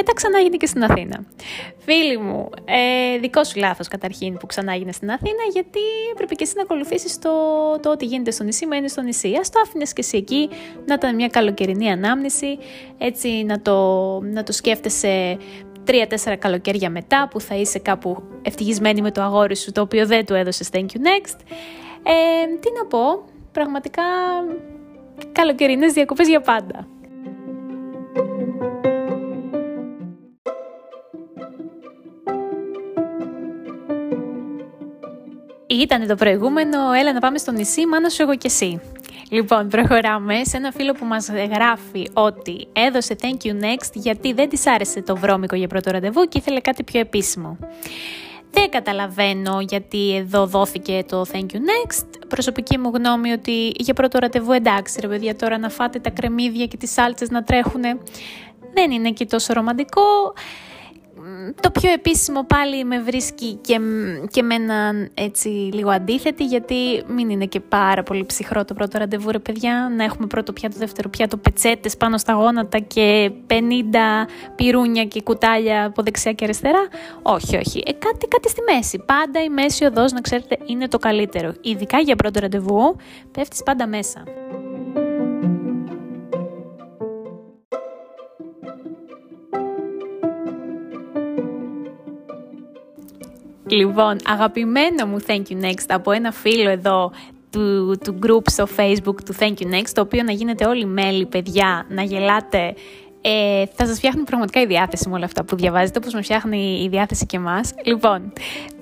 Μετά 0.00 0.12
ξανά 0.12 0.38
έγινε 0.38 0.56
και 0.56 0.66
στην 0.66 0.84
Αθήνα. 0.84 1.24
Φίλοι 1.78 2.18
μου, 2.18 2.50
ε, 2.64 3.18
δικό 3.18 3.44
σου 3.44 3.58
λάθος 3.58 3.88
καταρχήν 3.88 4.36
που 4.36 4.46
ξανά 4.46 4.72
έγινε 4.72 4.92
στην 4.92 5.10
Αθήνα, 5.10 5.42
γιατί 5.52 5.80
έπρεπε 6.12 6.34
και 6.34 6.44
εσύ 6.44 6.52
να 6.56 6.62
ακολουθήσεις 6.62 7.18
το, 7.18 7.30
το 7.82 7.90
ότι 7.90 8.04
γίνεται 8.04 8.30
στο 8.30 8.44
νησί, 8.44 8.66
μένει 8.66 8.88
στο 8.88 9.02
νησί. 9.02 9.28
Α 9.28 9.40
το 9.52 9.60
άφηνες 9.64 9.92
και 9.92 10.00
εσύ 10.00 10.16
εκεί, 10.16 10.48
να 10.86 10.94
ήταν 10.94 11.14
μια 11.14 11.26
καλοκαιρινή 11.28 11.90
ανάμνηση, 11.90 12.58
έτσι 12.98 13.28
να 13.28 13.60
το, 13.60 13.76
να 14.20 14.42
το 14.42 14.52
σκέφτεσαι 14.52 15.36
τρία-τέσσερα 15.84 16.36
καλοκαίρια 16.36 16.90
μετά 16.90 17.28
που 17.30 17.40
θα 17.40 17.54
είσαι 17.54 17.78
κάπου 17.78 18.22
ευτυχισμένη 18.42 19.00
με 19.00 19.10
το 19.10 19.22
αγόρι 19.22 19.56
σου 19.56 19.72
το 19.72 19.80
οποίο 19.80 20.06
δεν 20.06 20.26
του 20.26 20.34
έδωσες 20.34 20.68
thank 20.72 20.78
you 20.78 21.00
next. 21.00 21.38
Ε, 22.02 22.46
τι 22.60 22.68
να 22.78 22.86
πω, 22.86 23.24
πραγματικά 23.52 24.02
καλοκαιρινές 25.32 25.92
διακοπές 25.92 26.28
για 26.28 26.40
πάντα. 26.40 26.88
Ήταν 35.78 36.06
το 36.06 36.14
προηγούμενο, 36.14 36.92
έλα 36.92 37.12
να 37.12 37.20
πάμε 37.20 37.38
στο 37.38 37.52
νησί, 37.52 37.86
μάνα 37.86 38.08
σου 38.08 38.22
εγώ 38.22 38.36
και 38.36 38.46
εσύ. 38.46 38.80
Λοιπόν, 39.30 39.68
προχωράμε 39.68 40.44
σε 40.44 40.56
ένα 40.56 40.72
φίλο 40.72 40.92
που 40.92 41.04
μας 41.04 41.28
γράφει 41.28 42.10
ότι 42.12 42.68
έδωσε 42.72 43.16
thank 43.20 43.46
you 43.46 43.52
next 43.52 43.90
γιατί 43.92 44.32
δεν 44.32 44.48
της 44.48 44.66
άρεσε 44.66 45.02
το 45.02 45.16
βρώμικο 45.16 45.56
για 45.56 45.66
πρώτο 45.68 45.90
ραντεβού 45.90 46.22
και 46.24 46.38
ήθελε 46.38 46.60
κάτι 46.60 46.84
πιο 46.84 47.00
επίσημο. 47.00 47.58
Δεν 48.50 48.70
καταλαβαίνω 48.70 49.60
γιατί 49.60 50.16
εδώ 50.16 50.46
δόθηκε 50.46 51.04
το 51.08 51.24
thank 51.32 51.46
you 51.52 51.58
next. 51.58 52.06
Προσωπική 52.28 52.78
μου 52.78 52.90
γνώμη 52.94 53.32
ότι 53.32 53.72
για 53.78 53.94
πρώτο 53.94 54.18
ραντεβού 54.18 54.52
εντάξει 54.52 55.00
ρε 55.00 55.08
παιδιά 55.08 55.36
τώρα 55.36 55.58
να 55.58 55.68
φάτε 55.68 55.98
τα 55.98 56.10
κρεμμύδια 56.10 56.66
και 56.66 56.76
τις 56.76 56.92
σάλτσες 56.92 57.30
να 57.30 57.42
τρέχουν 57.42 57.82
δεν 58.74 58.90
είναι 58.90 59.10
και 59.10 59.24
τόσο 59.24 59.52
ρομαντικό 59.52 60.02
το 61.60 61.70
πιο 61.70 61.92
επίσημο 61.92 62.44
πάλι 62.44 62.84
με 62.84 63.00
βρίσκει 63.00 63.54
και, 63.54 63.80
και 64.30 64.42
με 64.42 64.54
έναν 64.54 65.10
έτσι 65.14 65.48
λίγο 65.48 65.90
αντίθετη 65.90 66.44
γιατί 66.44 67.04
μην 67.08 67.30
είναι 67.30 67.46
και 67.46 67.60
πάρα 67.60 68.02
πολύ 68.02 68.24
ψυχρό 68.26 68.64
το 68.64 68.74
πρώτο 68.74 68.98
ραντεβού 68.98 69.30
ρε 69.30 69.38
παιδιά 69.38 69.92
να 69.96 70.04
έχουμε 70.04 70.26
πρώτο 70.26 70.52
πιάτο, 70.52 70.78
δεύτερο 70.78 71.08
πιάτο, 71.08 71.36
πετσέτες 71.36 71.96
πάνω 71.96 72.18
στα 72.18 72.32
γόνατα 72.32 72.78
και 72.78 73.30
50 73.46 73.54
πυρούνια 74.54 75.04
και 75.04 75.22
κουτάλια 75.22 75.84
από 75.84 76.02
δεξιά 76.02 76.32
και 76.32 76.44
αριστερά. 76.44 76.88
Όχι, 77.22 77.56
όχι. 77.56 77.82
Ε, 77.86 77.92
κάτι, 77.92 78.26
κάτι 78.26 78.48
στη 78.48 78.60
μέση. 78.74 79.02
Πάντα 79.06 79.42
η 79.42 79.48
μέση 79.48 79.84
οδός 79.84 80.12
να 80.12 80.20
ξέρετε 80.20 80.58
είναι 80.66 80.88
το 80.88 80.98
καλύτερο. 80.98 81.54
Ειδικά 81.60 81.98
για 81.98 82.16
πρώτο 82.16 82.40
ραντεβού 82.40 82.96
πέφτεις 83.30 83.62
πάντα 83.62 83.86
μέσα. 83.86 84.22
Λοιπόν, 93.68 94.16
αγαπημένο 94.26 95.06
μου 95.06 95.16
Thank 95.26 95.42
You 95.48 95.64
Next 95.64 95.86
από 95.88 96.10
ένα 96.10 96.32
φίλο 96.32 96.70
εδώ 96.70 97.12
του, 97.50 97.96
του 98.04 98.18
group 98.22 98.42
στο 98.50 98.66
facebook 98.76 99.14
του 99.24 99.34
Thank 99.38 99.54
You 99.58 99.74
Next, 99.74 99.90
το 99.92 100.00
οποίο 100.00 100.22
να 100.22 100.32
γίνετε 100.32 100.66
όλοι 100.66 100.86
μέλη, 100.86 101.26
παιδιά, 101.26 101.86
να 101.88 102.02
γελάτε. 102.02 102.74
Ε, 103.20 103.64
θα 103.74 103.86
σας 103.86 103.96
φτιάχνει 103.96 104.22
πραγματικά 104.22 104.60
η 104.60 104.66
διάθεση 104.66 105.08
με 105.08 105.14
όλα 105.14 105.24
αυτά 105.24 105.44
που 105.44 105.56
διαβάζετε, 105.56 105.98
όπως 105.98 106.14
με 106.14 106.22
φτιάχνει 106.22 106.82
η 106.84 106.88
διάθεση 106.88 107.26
και 107.26 107.36
εμάς. 107.36 107.72
Λοιπόν, 107.84 108.32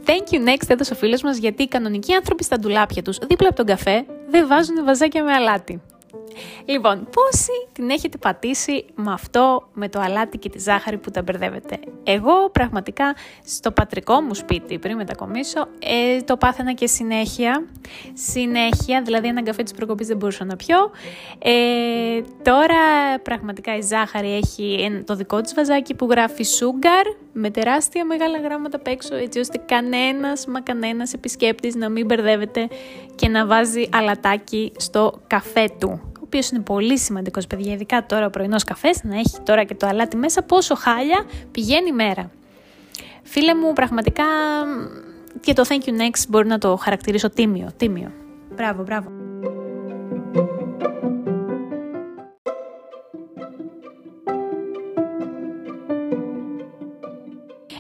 Thank 0.07 0.35
You 0.35 0.39
Next 0.39 0.69
έδωσε 0.69 0.93
ο 0.93 0.97
φίλος 0.97 1.23
μας 1.23 1.37
γιατί 1.37 1.63
οι 1.63 1.69
κανονικοί 1.69 2.13
άνθρωποι 2.15 2.45
στα 2.45 2.59
ντουλάπια 2.59 3.03
τους, 3.03 3.19
δίπλα 3.19 3.49
από 3.49 3.57
τον 3.57 3.67
καφέ, 3.67 4.05
δεν 4.31 4.47
βάζουν 4.47 4.85
βαζάκια 4.85 5.25
με 5.25 5.33
αλάτι. 5.33 5.81
Λοιπόν, 6.65 7.09
πόσοι 7.13 7.69
την 7.73 7.91
έχετε 7.91 8.19
πατήσει 8.19 8.85
με 8.95 9.13
αυτό, 9.13 9.69
με 9.73 9.89
το 9.89 10.01
αλάτι 10.01 10.39
και 10.39 10.49
τη 10.49 10.59
ζάχαρη 10.59 10.99
που 10.99 11.11
τα 11.11 11.23
μπερδεύετε; 11.23 11.79
Εγώ 12.05 12.51
πραγματικά 12.53 13.15
στο 13.45 13.71
πατρικό 13.71 14.21
μου 14.21 14.35
σπίτι 14.35 14.79
πριν 14.79 14.97
μετακομίσω 14.97 15.67
ε, 15.79 16.23
το 16.23 16.37
πάθαινα 16.37 16.73
και 16.73 16.87
συνέχεια. 16.87 17.67
Συνέχεια, 18.13 19.03
δηλαδή 19.03 19.29
έναν 19.29 19.45
καφέ 19.45 19.63
της 19.63 19.73
προκοπής 19.73 20.07
δεν 20.07 20.17
μπορούσα 20.17 20.45
να 20.45 20.57
πιω. 20.57 20.91
Ε, 21.39 22.21
τώρα 22.43 22.75
πραγματικά 23.23 23.77
η 23.77 23.83
ζάχαρη 23.83 24.35
έχει 24.35 25.03
το 25.07 25.15
δικό 25.15 25.41
της 25.41 25.55
βαζάκι 25.55 25.95
που 25.95 26.07
γράφει 26.11 26.45
sugar 26.61 27.17
με 27.33 27.51
τεράστια 27.51 28.05
μεγάλα 28.05 28.39
γράμματα 28.39 28.77
απ' 28.77 28.87
έξω 28.87 29.15
έτσι 29.15 29.39
ώστε 29.39 29.63
κανένας 29.67 30.47
μα 30.47 30.61
κανένας 30.61 31.13
επισκέπτης 31.13 31.75
να 31.75 31.89
μην 31.89 32.07
μπερδεύεται 32.07 32.69
και 33.15 33.29
να 33.29 33.47
βάζει 33.47 33.89
αλατάκι 33.93 34.73
στο 34.77 35.21
καφέ 35.27 35.69
του 35.79 36.01
ο 36.16 36.16
οποίος 36.37 36.51
είναι 36.51 36.63
πολύ 36.63 36.99
σημαντικός, 36.99 37.47
παιδιά, 37.47 37.73
ειδικά 37.73 38.07
τώρα 38.07 38.27
ο 38.27 38.31
πρωινός 38.31 38.65
καφές, 38.65 39.05
να 39.05 39.19
έχει 39.19 39.41
τώρα 39.45 39.65
και 39.65 39.75
το 39.75 39.87
αλάτι 39.87 40.17
μέσα, 40.17 40.43
πόσο 40.43 40.75
χάλια 40.75 41.25
πηγαίνει 41.51 41.89
η 41.89 41.93
μέρα. 41.93 42.31
Φίλε 43.23 43.55
μου, 43.55 43.73
πραγματικά 43.73 44.25
και 45.41 45.53
το 45.53 45.65
thank 45.69 45.89
you 45.89 45.93
next 45.93 46.25
μπορεί 46.29 46.47
να 46.47 46.59
το 46.59 46.77
χαρακτηρίσω 46.77 47.31
τίμιο. 47.31 47.69
Τίμιο. 47.77 48.13
Μπράβο, 48.55 48.83
μπράβο. 48.83 49.11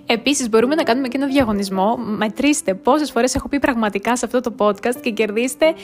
Επίσης, 0.06 0.48
μπορούμε 0.48 0.74
να 0.74 0.82
κάνουμε 0.82 1.08
και 1.08 1.16
ένα 1.16 1.26
διαγωνισμό. 1.26 1.96
Μετρήστε 1.96 2.74
πόσες 2.74 3.10
φορές 3.10 3.34
έχω 3.34 3.48
πει 3.48 3.58
πραγματικά 3.58 4.16
σε 4.16 4.24
αυτό 4.24 4.40
το 4.40 4.54
podcast 4.58 5.00
και 5.02 5.10
κερδίστε 5.10 5.74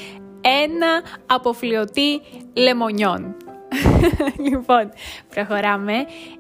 ένα 0.43 1.03
αποφλειωτή 1.27 2.21
λεμονιών. 2.53 3.37
λοιπόν, 4.49 4.91
προχωράμε. 5.35 5.95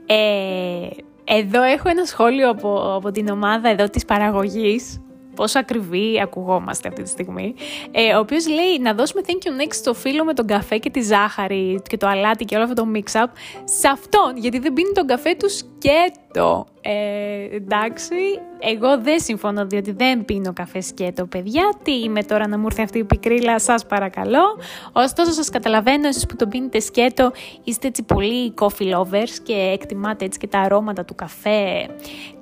Ε, 0.06 0.88
εδώ 1.25 1.62
έχω 1.62 1.88
ένα 1.88 2.04
σχόλιο 2.04 2.50
από, 2.50 2.94
από 2.97 3.11
την 3.11 3.28
ομάδα 3.28 3.68
εδώ 3.68 3.88
της 3.90 4.04
παραγωγής 4.04 5.00
πόσο 5.35 5.59
ακριβή 5.59 6.21
ακουγόμαστε 6.21 6.88
αυτή 6.88 7.02
τη 7.02 7.09
στιγμή. 7.09 7.54
Ε, 7.90 8.14
ο 8.14 8.18
οποίος 8.18 8.49
λέει 8.49 8.78
να 8.80 8.94
δώσουμε 8.94 9.23
thank 9.26 9.47
you 9.47 9.62
next 9.62 9.75
στο 9.75 9.94
φίλο 9.94 10.25
με 10.25 10.35
τον 10.35 10.47
καφέ 10.47 10.78
και 10.78 10.90
τη 10.90 11.00
ζάχαρη 11.00 11.82
και 11.88 11.97
το 11.97 12.06
αλάτι 12.06 12.44
και 12.44 12.54
όλο 12.54 12.64
αυτό 12.64 12.85
το 12.85 12.90
mix-up 12.94 13.26
σε 13.64 13.88
αυτόν, 13.88 14.37
γιατί 14.37 14.59
δεν 14.59 14.73
πίνει 14.73 14.92
τον 14.92 15.06
καφέ 15.06 15.35
τους 15.35 15.62
σκέτο. 15.82 16.66
Ε, 16.80 17.56
εντάξει, 17.56 18.14
εγώ 18.58 19.00
δεν 19.00 19.20
συμφωνώ 19.20 19.66
διότι 19.66 19.92
δεν 19.92 20.24
πίνω 20.24 20.52
καφέ 20.52 20.80
σκέτο, 20.80 21.26
παιδιά. 21.26 21.72
Τι 21.82 21.92
είμαι 21.92 22.22
τώρα 22.22 22.48
να 22.48 22.58
μου 22.58 22.66
έρθει 22.66 22.82
αυτή 22.82 22.98
η 22.98 23.04
πικρίλα, 23.04 23.58
σας 23.58 23.86
παρακαλώ. 23.86 24.58
Ωστόσο, 24.92 25.32
σας 25.32 25.48
καταλαβαίνω, 25.48 26.08
εσείς 26.08 26.26
που 26.26 26.36
τον 26.36 26.48
πίνετε 26.48 26.80
σκέτο, 26.80 27.32
είστε 27.64 27.86
έτσι 27.86 28.02
πολύ 28.02 28.54
coffee 28.60 28.96
lovers 28.96 29.34
και 29.42 29.54
εκτιμάτε 29.72 30.24
έτσι 30.24 30.38
και 30.38 30.46
τα 30.46 30.58
αρώματα 30.58 31.04
του 31.04 31.14
καφέ 31.14 31.88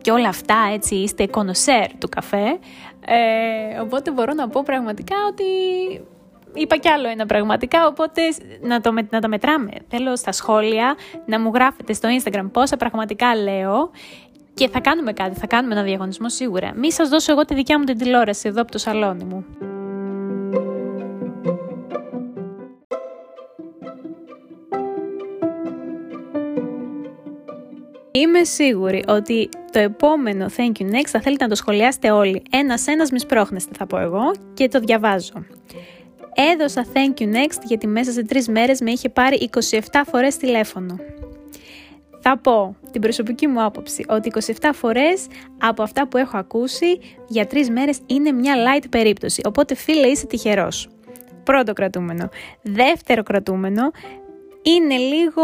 και 0.00 0.10
όλα 0.10 0.28
αυτά, 0.28 0.56
έτσι 0.72 0.94
είστε 0.94 1.26
κονοσέρ 1.26 1.98
του 1.98 2.08
καφέ. 2.08 2.58
Ε, 3.06 3.80
οπότε 3.80 4.10
μπορώ 4.10 4.32
να 4.34 4.48
πω 4.48 4.62
πραγματικά 4.64 5.14
ότι 5.30 5.44
είπα 6.54 6.76
κι 6.76 6.88
άλλο 6.88 7.08
ένα 7.08 7.26
πραγματικά, 7.26 7.86
οπότε 7.86 8.22
να, 8.60 8.80
το, 8.80 8.94
να 9.10 9.20
τα 9.20 9.28
μετράμε. 9.28 9.70
Θέλω 9.88 10.16
στα 10.16 10.32
σχόλια 10.32 10.96
να 11.26 11.40
μου 11.40 11.50
γράφετε 11.54 11.92
στο 11.92 12.08
Instagram 12.08 12.48
πόσα 12.52 12.76
πραγματικά 12.76 13.36
λέω 13.36 13.90
και 14.54 14.68
θα 14.68 14.80
κάνουμε 14.80 15.12
κάτι, 15.12 15.38
θα 15.38 15.46
κάνουμε 15.46 15.74
ένα 15.74 15.82
διαγωνισμό 15.82 16.28
σίγουρα. 16.28 16.72
Μη 16.76 16.92
σας 16.92 17.08
δώσω 17.08 17.32
εγώ 17.32 17.44
τη 17.44 17.54
δικιά 17.54 17.78
μου 17.78 17.84
την 17.84 17.98
τηλεόραση 17.98 18.48
εδώ 18.48 18.62
από 18.62 18.70
το 18.70 18.78
σαλόνι 18.78 19.24
μου. 19.24 19.44
Είμαι 28.12 28.44
σίγουρη 28.44 29.04
ότι 29.08 29.48
το 29.72 29.78
επόμενο 29.78 30.46
Thank 30.56 30.82
you 30.82 30.84
next 30.84 31.06
θα 31.06 31.20
θέλετε 31.20 31.42
να 31.42 31.48
το 31.48 31.54
σχολιάσετε 31.54 32.10
όλοι. 32.10 32.42
Ένας-ένας 32.50 33.10
μη 33.10 33.18
σπρώχνεστε 33.18 33.70
θα 33.76 33.86
πω 33.86 33.98
εγώ 33.98 34.32
και 34.54 34.68
το 34.68 34.80
διαβάζω. 34.80 35.32
Έδωσα 36.34 36.86
thank 36.92 37.20
you 37.20 37.26
next 37.26 37.62
γιατί 37.64 37.86
μέσα 37.86 38.12
σε 38.12 38.24
τρεις 38.24 38.48
μέρες 38.48 38.80
με 38.80 38.90
είχε 38.90 39.08
πάρει 39.08 39.50
27 39.70 39.78
φορές 40.10 40.36
τηλέφωνο. 40.36 40.98
Θα 42.22 42.38
πω 42.38 42.76
την 42.90 43.00
προσωπική 43.00 43.46
μου 43.46 43.64
άποψη 43.64 44.04
ότι 44.08 44.32
27 44.60 44.70
φορές 44.72 45.26
από 45.58 45.82
αυτά 45.82 46.08
που 46.08 46.16
έχω 46.16 46.36
ακούσει 46.36 46.98
για 47.28 47.46
τρεις 47.46 47.70
μέρες 47.70 47.98
είναι 48.06 48.32
μια 48.32 48.54
light 48.56 48.84
περίπτωση. 48.90 49.40
Οπότε 49.44 49.74
φίλε 49.74 50.06
είσαι 50.06 50.26
τυχερός. 50.26 50.88
Πρώτο 51.44 51.72
κρατούμενο. 51.72 52.28
Δεύτερο 52.62 53.22
κρατούμενο, 53.22 53.90
είναι 54.62 54.96
λίγο 54.96 55.42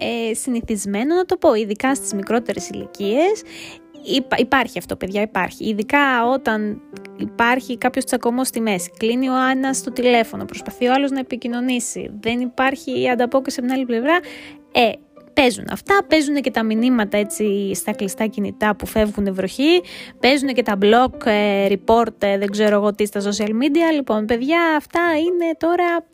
ε, 0.00 0.34
συνηθισμένο 0.34 1.14
να 1.14 1.24
το 1.24 1.36
πω, 1.36 1.54
ειδικά 1.54 1.94
στις 1.94 2.12
μικρότερες 2.12 2.68
ηλικίες. 2.68 3.42
Υπάρχει 4.36 4.78
αυτό, 4.78 4.96
παιδιά, 4.96 5.22
υπάρχει. 5.22 5.68
Ειδικά 5.68 6.26
όταν 6.32 6.80
υπάρχει 7.16 7.78
κάποιος 7.78 8.04
τσακωμός 8.04 8.48
στη 8.48 8.60
μέση. 8.60 8.90
Κλείνει 8.98 9.28
ο 9.28 9.34
Άννας 9.34 9.82
το 9.82 9.92
τηλέφωνο, 9.92 10.44
προσπαθεί 10.44 10.86
ο 10.86 10.92
άλλος 10.92 11.10
να 11.10 11.18
επικοινωνήσει. 11.18 12.10
Δεν 12.20 12.40
υπάρχει 12.40 13.08
ανταπόκριση 13.08 13.58
από 13.58 13.68
την 13.68 13.76
άλλη 13.76 13.86
πλευρά. 13.86 14.18
Ε, 14.72 14.90
παίζουν 15.32 15.64
αυτά, 15.70 16.04
παίζουν 16.08 16.34
και 16.34 16.50
τα 16.50 16.62
μηνύματα 16.62 17.18
έτσι 17.18 17.74
στα 17.74 17.92
κλειστά 17.92 18.26
κινητά 18.26 18.76
που 18.76 18.86
φεύγουν 18.86 19.34
βροχή, 19.34 19.82
παίζουν 20.20 20.48
και 20.48 20.62
τα 20.62 20.78
blog, 20.82 21.26
ε, 21.26 21.66
report, 21.68 22.22
ε, 22.22 22.38
δεν 22.38 22.50
ξέρω 22.50 22.74
εγώ 22.74 22.94
τι 22.94 23.06
στα 23.06 23.20
social 23.20 23.48
media. 23.48 23.94
Λοιπόν, 23.94 24.24
παιδιά, 24.24 24.60
αυτά 24.76 25.00
είναι 25.18 25.54
τώρα 25.58 26.06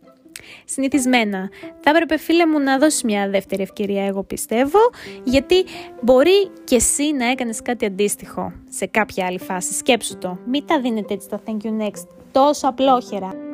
συνηθισμένα. 0.64 1.50
Θα 1.80 1.90
έπρεπε 1.90 2.16
φίλε 2.18 2.46
μου 2.46 2.58
να 2.58 2.78
δώσεις 2.78 3.02
μια 3.02 3.28
δεύτερη 3.28 3.62
ευκαιρία 3.62 4.06
εγώ 4.06 4.22
πιστεύω 4.22 4.78
γιατί 5.24 5.64
μπορεί 6.00 6.50
και 6.64 6.74
εσύ 6.74 7.12
να 7.12 7.30
έκανες 7.30 7.62
κάτι 7.62 7.84
αντίστοιχο 7.84 8.52
σε 8.68 8.86
κάποια 8.86 9.26
άλλη 9.26 9.38
φάση. 9.38 9.72
Σκέψου 9.72 10.18
το. 10.18 10.38
Μην 10.46 10.66
τα 10.66 10.80
δίνετε 10.80 11.14
έτσι 11.14 11.28
τα 11.28 11.40
thank 11.46 11.66
you 11.66 11.86
next 11.86 12.06
τόσο 12.32 12.68
απλόχερα. 12.68 13.47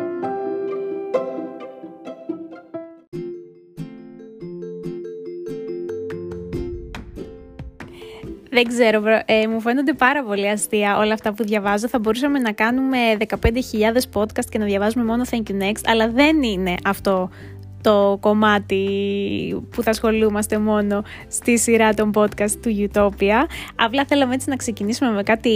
Δεν 8.54 8.68
ξέρω, 8.68 9.02
ε, 9.24 9.46
μου 9.46 9.60
φαίνονται 9.60 9.92
πάρα 9.92 10.24
πολύ 10.24 10.48
αστεία 10.48 10.98
όλα 10.98 11.12
αυτά 11.12 11.32
που 11.32 11.44
διαβάζω. 11.44 11.88
Θα 11.88 11.98
μπορούσαμε 11.98 12.38
να 12.38 12.52
κάνουμε 12.52 12.98
15.000 13.18 13.40
podcast 14.12 14.44
και 14.48 14.58
να 14.58 14.64
διαβάζουμε 14.64 15.04
μόνο 15.04 15.22
Thank 15.30 15.50
you 15.50 15.62
next, 15.62 15.82
αλλά 15.84 16.08
δεν 16.08 16.42
είναι 16.42 16.74
αυτό 16.84 17.30
το 17.80 18.18
κομμάτι 18.20 18.86
που 19.70 19.82
θα 19.82 19.90
ασχολούμαστε 19.90 20.58
μόνο 20.58 21.02
στη 21.28 21.58
σειρά 21.58 21.94
των 21.94 22.10
podcast 22.14 22.50
του 22.62 22.88
Utopia. 22.92 23.46
Απλά 23.74 24.04
θέλαμε 24.04 24.34
έτσι 24.34 24.48
να 24.48 24.56
ξεκινήσουμε 24.56 25.10
με 25.10 25.22
κάτι 25.22 25.50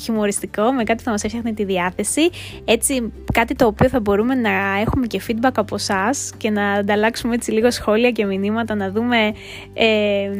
χιουμοριστικό, 0.00 0.72
με 0.72 0.82
κάτι 0.84 0.98
που 0.98 1.04
θα 1.04 1.10
μας 1.10 1.24
έφτιαχνε 1.24 1.52
τη 1.52 1.64
διάθεση. 1.64 2.30
Έτσι 2.64 3.12
κάτι 3.32 3.54
το 3.54 3.66
οποίο 3.66 3.88
θα 3.88 4.00
μπορούμε 4.00 4.34
να 4.34 4.50
έχουμε 4.80 5.06
και 5.06 5.20
feedback 5.28 5.54
από 5.54 5.74
εσά 5.74 6.10
και 6.36 6.50
να 6.50 6.72
ανταλλάξουμε 6.72 7.34
έτσι 7.34 7.50
λίγο 7.50 7.70
σχόλια 7.70 8.10
και 8.10 8.24
μηνύματα, 8.24 8.74
να 8.74 8.90
δούμε 8.90 9.32
ε, 9.74 10.30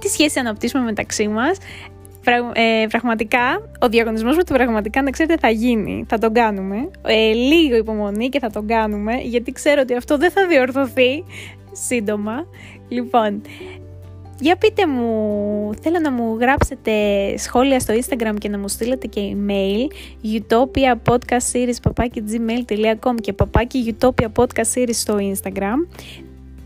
τι 0.00 0.08
σχέση 0.08 0.38
αναπτύσσουμε 0.38 0.84
μεταξύ 0.84 1.28
μας. 1.28 1.58
Ε, 2.52 2.86
πραγματικά, 2.88 3.70
ο 3.80 3.88
διαγωνισμός 3.88 4.36
με 4.36 4.42
το 4.42 4.54
πραγματικά 4.54 5.02
να 5.02 5.10
ξέρετε 5.10 5.36
θα 5.40 5.50
γίνει, 5.50 6.04
θα 6.08 6.18
τον 6.18 6.32
κάνουμε. 6.32 6.90
Ε, 7.06 7.32
λίγο 7.32 7.76
υπομονή 7.76 8.28
και 8.28 8.38
θα 8.38 8.50
τον 8.50 8.66
κάνουμε, 8.66 9.14
γιατί 9.14 9.52
ξέρω 9.52 9.80
ότι 9.80 9.94
αυτό 9.94 10.16
δεν 10.16 10.30
θα 10.30 10.46
διορθωθεί 10.46 11.24
σύντομα. 11.72 12.46
Λοιπόν, 12.88 13.42
για 14.40 14.56
πείτε 14.56 14.86
μου, 14.86 15.74
θέλω 15.80 15.98
να 15.98 16.12
μου 16.12 16.36
γράψετε 16.40 16.92
σχόλια 17.36 17.80
στο 17.80 17.94
Instagram 17.94 18.34
και 18.38 18.48
να 18.48 18.58
μου 18.58 18.68
στείλετε 18.68 19.06
και 19.06 19.36
email 19.36 19.92
utopia 20.38 20.94
podcast 21.10 21.52
series 21.52 21.92
και 23.20 23.34
papaki 23.36 23.94
utopia 24.00 24.26
podcast 24.36 24.72
series 24.74 24.94
στο 24.94 25.16
Instagram 25.20 25.86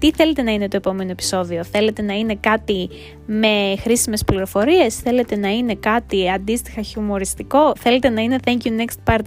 τι 0.00 0.10
θέλετε 0.12 0.42
να 0.42 0.52
είναι 0.52 0.68
το 0.68 0.76
επόμενο 0.76 1.10
επεισόδιο; 1.10 1.64
Θέλετε 1.64 2.02
να 2.02 2.14
είναι 2.14 2.34
κάτι 2.34 2.88
με 3.26 3.74
χρήσιμες 3.80 4.24
πληροφορίες, 4.24 4.96
θέλετε 4.96 5.36
να 5.36 5.48
είναι 5.48 5.74
κάτι 5.74 6.30
αντίστοιχα 6.30 6.82
χιουμοριστικό, 6.82 7.72
θέλετε 7.76 8.08
να 8.08 8.20
είναι 8.20 8.36
Thank 8.44 8.58
you 8.64 8.80
next 8.80 9.14
part 9.14 9.22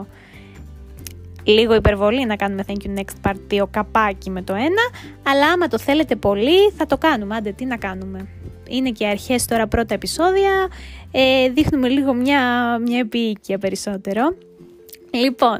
2. 0.00 0.04
Λίγο 1.44 1.74
υπερβολή 1.74 2.26
να 2.26 2.36
κάνουμε 2.36 2.64
Thank 2.66 2.86
you 2.86 2.98
next 2.98 3.30
part 3.30 3.60
2 3.62 3.64
καπάκι 3.70 4.30
με 4.30 4.42
το 4.42 4.54
ένα, 4.54 4.82
αλλά 5.22 5.46
άμα 5.46 5.68
το 5.68 5.78
θέλετε 5.78 6.16
πολύ 6.16 6.70
θα 6.76 6.86
το 6.86 6.98
κάνουμε. 6.98 7.36
Άντε 7.36 7.52
τι 7.52 7.64
να 7.64 7.76
κάνουμε. 7.76 8.28
Είναι 8.68 8.90
και 8.90 9.06
αρχές 9.06 9.44
τώρα 9.44 9.66
πρώτα 9.66 9.94
επεισόδια, 9.94 10.68
ε, 11.10 11.48
δείχνουμε 11.48 11.88
λίγο 11.88 12.14
μια, 12.14 12.42
μια 12.78 12.98
επίοικια 12.98 13.58
περισσότερο. 13.58 14.36
Λοιπόν, 15.10 15.58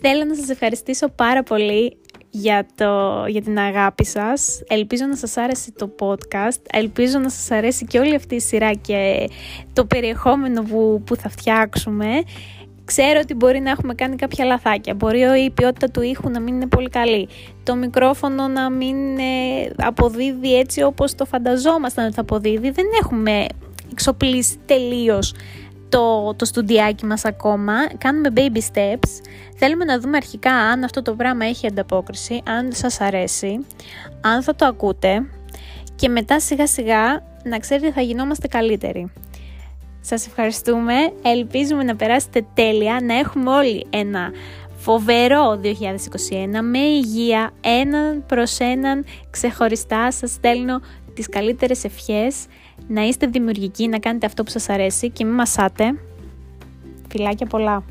θέλω 0.00 0.24
να 0.24 0.34
σας 0.34 0.48
ευχαριστήσω 0.48 1.08
πάρα 1.08 1.42
πολύ 1.42 1.96
για, 2.36 2.66
το, 2.74 3.24
για 3.28 3.42
την 3.42 3.58
αγάπη 3.58 4.04
σας. 4.04 4.62
Ελπίζω 4.68 5.06
να 5.06 5.16
σας 5.16 5.36
άρεσε 5.36 5.72
το 5.72 5.94
podcast. 5.98 6.60
Ελπίζω 6.72 7.18
να 7.18 7.28
σας 7.28 7.50
αρέσει 7.50 7.84
και 7.84 7.98
όλη 7.98 8.14
αυτή 8.14 8.34
η 8.34 8.40
σειρά 8.40 8.72
και 8.72 9.28
το 9.72 9.84
περιεχόμενο 9.84 10.62
που, 10.62 11.02
που 11.06 11.16
θα 11.16 11.28
φτιάξουμε. 11.28 12.06
Ξέρω 12.84 13.20
ότι 13.22 13.34
μπορεί 13.34 13.60
να 13.60 13.70
έχουμε 13.70 13.94
κάνει 13.94 14.16
κάποια 14.16 14.44
λαθάκια. 14.44 14.94
Μπορεί 14.94 15.20
η 15.44 15.50
ποιότητα 15.50 15.90
του 15.90 16.02
ήχου 16.02 16.30
να 16.30 16.40
μην 16.40 16.54
είναι 16.54 16.66
πολύ 16.66 16.88
καλή. 16.88 17.28
Το 17.62 17.74
μικρόφωνο 17.74 18.48
να 18.48 18.70
μην 18.70 19.18
ε, 19.18 19.72
αποδίδει 19.76 20.58
έτσι 20.58 20.82
όπως 20.82 21.14
το 21.14 21.24
φανταζόμασταν 21.24 22.04
ότι 22.04 22.14
θα 22.14 22.20
αποδίδει. 22.20 22.70
Δεν 22.70 22.86
έχουμε 23.02 23.46
εξοπλίσει 23.90 24.58
τελείως 24.66 25.34
το, 25.94 26.34
το 26.34 26.44
στουντιάκι 26.44 27.06
μας 27.06 27.24
ακόμα, 27.24 27.74
κάνουμε 27.98 28.28
baby 28.36 28.58
steps, 28.72 29.08
θέλουμε 29.56 29.84
να 29.84 30.00
δούμε 30.00 30.16
αρχικά 30.16 30.52
αν 30.52 30.84
αυτό 30.84 31.02
το 31.02 31.14
πράγμα 31.14 31.44
έχει 31.44 31.66
ανταπόκριση, 31.66 32.42
αν 32.46 32.72
σας 32.72 33.00
αρέσει, 33.00 33.66
αν 34.20 34.42
θα 34.42 34.54
το 34.54 34.66
ακούτε 34.66 35.26
και 35.96 36.08
μετά 36.08 36.40
σιγά 36.40 36.66
σιγά 36.66 37.22
να 37.44 37.58
ξέρετε 37.58 37.92
θα 37.92 38.00
γινόμαστε 38.00 38.48
καλύτεροι. 38.48 39.12
Σας 40.00 40.26
ευχαριστούμε, 40.26 40.94
ελπίζουμε 41.22 41.82
να 41.82 41.96
περάσετε 41.96 42.46
τέλεια, 42.54 43.00
να 43.02 43.18
έχουμε 43.18 43.50
όλοι 43.50 43.86
ένα 43.90 44.32
φοβερό 44.76 45.60
2021 45.62 45.68
με 46.62 46.78
υγεία, 46.78 47.50
έναν 47.60 48.24
προς 48.26 48.58
έναν 48.58 49.04
ξεχωριστά. 49.30 50.10
Σας 50.10 50.30
στέλνω 50.30 50.80
τις 51.14 51.28
καλύτερες 51.28 51.84
ευχές 51.84 52.46
να 52.88 53.02
είστε 53.02 53.26
δημιουργικοί, 53.26 53.88
να 53.88 53.98
κάνετε 53.98 54.26
αυτό 54.26 54.42
που 54.42 54.50
σας 54.50 54.68
αρέσει 54.68 55.10
και 55.10 55.24
μην 55.24 55.34
μασάτε. 55.34 55.98
Φιλάκια 57.08 57.46
πολλά! 57.46 57.84